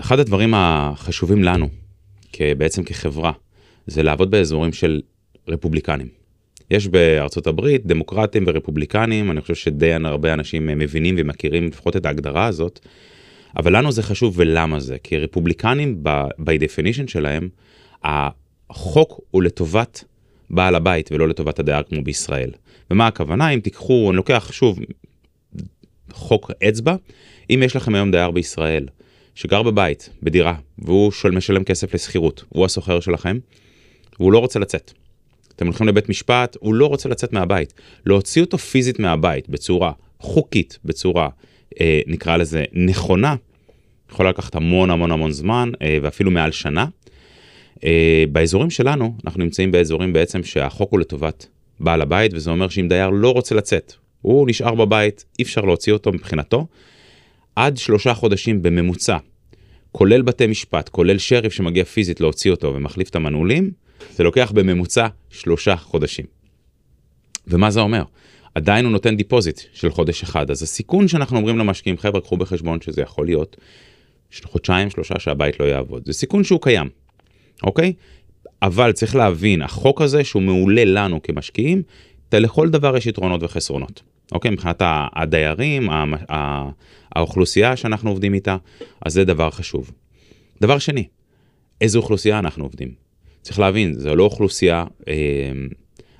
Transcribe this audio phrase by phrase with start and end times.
[0.00, 1.68] אחד הדברים החשובים לנו,
[2.40, 3.32] בעצם כחברה,
[3.86, 5.00] זה לעבוד באזורים של
[5.48, 6.08] רפובליקנים.
[6.70, 12.46] יש בארצות הברית דמוקרטים ורפובליקנים, אני חושב שדי הרבה אנשים מבינים ומכירים לפחות את ההגדרה
[12.46, 12.80] הזאת,
[13.56, 14.96] אבל לנו זה חשוב ולמה זה?
[15.02, 16.02] כי רפובליקנים
[16.40, 17.48] by definition שלהם,
[18.70, 20.04] החוק הוא לטובת
[20.50, 22.50] בעל הבית ולא לטובת הדייר כמו בישראל.
[22.90, 23.48] ומה הכוונה?
[23.48, 24.78] אם תיקחו, אני לוקח שוב
[26.12, 26.96] חוק אצבע,
[27.50, 28.86] אם יש לכם היום דייר בישראל
[29.36, 33.38] שגר בבית, בדירה, והוא משלם כסף לשכירות, הוא הסוחר שלכם,
[34.20, 34.92] והוא לא רוצה לצאת.
[35.56, 37.74] אתם הולכים לבית משפט, הוא לא רוצה לצאת מהבית.
[38.06, 41.28] להוציא אותו פיזית מהבית בצורה חוקית, בצורה,
[41.80, 43.34] אה, נקרא לזה, נכונה,
[44.10, 46.86] יכולה לקחת המון המון המון זמן, אה, ואפילו מעל שנה.
[47.84, 51.46] אה, באזורים שלנו, אנחנו נמצאים באזורים בעצם שהחוק הוא לטובת
[51.80, 55.92] בעל הבית, וזה אומר שאם דייר לא רוצה לצאת, הוא נשאר בבית, אי אפשר להוציא
[55.92, 56.66] אותו מבחינתו,
[57.56, 59.16] עד שלושה חודשים בממוצע,
[59.92, 63.70] כולל בתי משפט, כולל שריף שמגיע פיזית להוציא אותו ומחליף את המנעולים,
[64.14, 66.24] זה לוקח בממוצע שלושה חודשים.
[67.46, 68.02] ומה זה אומר?
[68.54, 72.80] עדיין הוא נותן deposit של חודש אחד, אז הסיכון שאנחנו אומרים למשקיעים, חבר'ה, קחו בחשבון
[72.80, 73.56] שזה יכול להיות
[74.44, 76.02] חודשיים, שלושה שהבית לא יעבוד.
[76.06, 76.88] זה סיכון שהוא קיים,
[77.62, 77.92] אוקיי?
[78.62, 81.82] אבל צריך להבין, החוק הזה שהוא מעולה לנו כמשקיעים,
[82.32, 84.02] לכל דבר יש יתרונות וחסרונות.
[84.32, 84.50] אוקיי?
[84.50, 84.82] מבחינת
[85.16, 85.88] הדיירים,
[87.12, 88.56] האוכלוסייה שאנחנו עובדים איתה,
[89.06, 89.90] אז זה דבר חשוב.
[90.60, 91.04] דבר שני,
[91.80, 92.88] איזו אוכלוסייה אנחנו עובדים?
[93.42, 95.14] צריך להבין, זו לא אוכלוסייה, אה,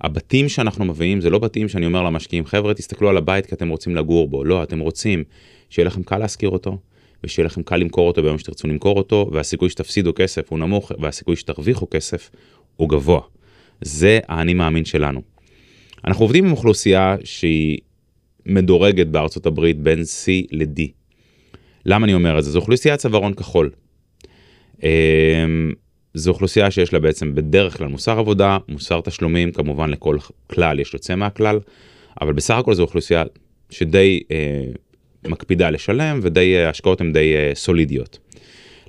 [0.00, 3.68] הבתים שאנחנו מביאים זה לא בתים שאני אומר למשקיעים, חבר'ה, תסתכלו על הבית כי אתם
[3.68, 4.44] רוצים לגור בו.
[4.44, 5.24] לא, אתם רוצים
[5.70, 6.78] שיהיה לכם קל להשכיר אותו,
[7.24, 11.36] ושיהיה לכם קל למכור אותו ביום שתרצו למכור אותו, והסיכוי שתפסידו כסף הוא נמוך, והסיכוי
[11.36, 12.30] שתרוויחו כסף
[12.76, 13.20] הוא גבוה.
[13.80, 15.22] זה האני מאמין שלנו.
[16.04, 17.78] אנחנו עובדים עם אוכלוסייה שהיא
[18.46, 20.80] מדורגת בארצות הברית בין C ל-D.
[21.86, 22.50] למה אני אומר את זה?
[22.50, 23.70] זו אוכלוסייה צווארון כחול.
[24.82, 25.72] אמ,
[26.14, 30.94] זו אוכלוסייה שיש לה בעצם בדרך כלל מוסר עבודה, מוסר תשלומים, כמובן לכל כלל יש
[30.94, 31.58] יוצא מהכלל,
[32.20, 33.24] אבל בסך הכל זו אוכלוסייה
[33.70, 34.64] שדי אה,
[35.28, 38.18] מקפידה לשלם ודי, אה, ההשקעות הן די אה, סולידיות.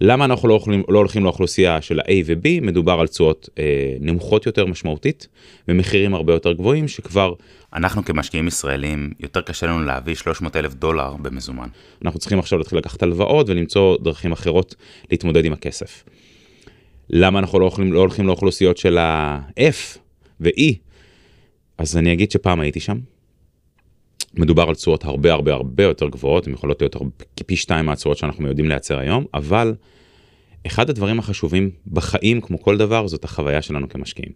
[0.00, 2.48] למה אנחנו לא, הולכים, לא הולכים לאוכלוסייה של ה-A ו-B?
[2.62, 5.28] מדובר על תשואות אה, נמוכות יותר משמעותית
[5.68, 7.34] ומחירים הרבה יותר גבוהים שכבר...
[7.74, 11.68] אנחנו כמשקיעים ישראלים, יותר קשה לנו להביא 300 אלף דולר במזומן.
[12.04, 14.74] אנחנו צריכים עכשיו להתחיל לקחת הלוואות ולמצוא דרכים אחרות
[15.10, 16.04] להתמודד עם הכסף.
[17.10, 19.98] למה אנחנו לא הולכים, לא הולכים לאוכלוסיות של ה-F
[20.40, 20.74] ו-E?
[21.78, 22.98] אז אני אגיד שפעם הייתי שם.
[24.34, 26.96] מדובר על תשואות הרבה הרבה הרבה יותר גבוהות, הן יכולות להיות
[27.46, 29.74] פי שתיים מהתשואות שאנחנו יודעים לייצר היום, אבל
[30.66, 34.32] אחד הדברים החשובים בחיים, כמו כל דבר, זאת החוויה שלנו כמשקיעים.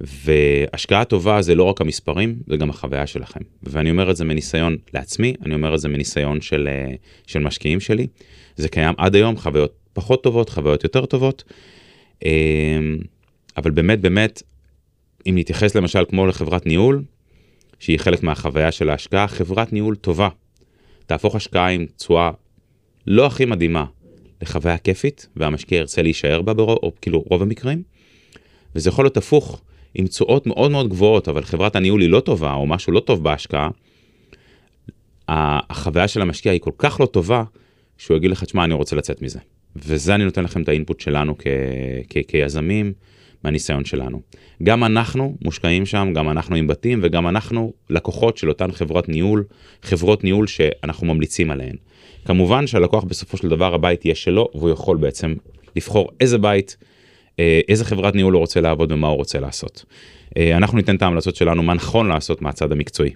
[0.00, 3.40] והשקעה טובה זה לא רק המספרים, זה גם החוויה שלכם.
[3.62, 6.94] ואני אומר את זה מניסיון לעצמי, אני אומר את זה מניסיון של, אה,
[7.26, 8.06] של משקיעים שלי.
[8.56, 11.44] זה קיים עד היום, חוויות פחות טובות, חוויות יותר טובות.
[12.24, 12.98] אמ,
[13.56, 14.42] אבל באמת באמת,
[15.26, 17.02] אם נתייחס למשל כמו לחברת ניהול,
[17.84, 20.28] שהיא חלק מהחוויה של ההשקעה, חברת ניהול טובה.
[21.06, 22.30] תהפוך השקעה עם תשואה
[23.06, 23.84] לא הכי מדהימה
[24.42, 27.82] לחוויה כיפית, והמשקיע ירצה להישאר בה ברוב, או כאילו רוב המקרים.
[28.74, 29.62] וזה יכול להיות הפוך,
[29.94, 33.24] עם תשואות מאוד מאוד גבוהות, אבל חברת הניהול היא לא טובה, או משהו לא טוב
[33.24, 33.70] בהשקעה,
[35.28, 37.44] החוויה של המשקיע היא כל כך לא טובה,
[37.98, 39.38] שהוא יגיד לך, תשמע, אני רוצה לצאת מזה.
[39.76, 41.46] וזה אני נותן לכם את האינפוט שלנו כ-
[42.10, 42.92] כ- כיזמים,
[43.44, 44.20] מהניסיון שלנו.
[44.62, 49.44] גם אנחנו מושקעים שם, גם אנחנו עם בתים וגם אנחנו לקוחות של אותן חברות ניהול,
[49.82, 51.76] חברות ניהול שאנחנו ממליצים עליהן.
[52.24, 55.34] כמובן שהלקוח בסופו של דבר הבית יהיה שלו והוא יכול בעצם
[55.76, 56.76] לבחור איזה בית,
[57.38, 59.84] אה, איזה חברת ניהול הוא רוצה לעבוד ומה הוא רוצה לעשות.
[60.36, 63.10] אה, אנחנו ניתן את ההמלצות שלנו מה נכון לעשות מהצד המקצועי.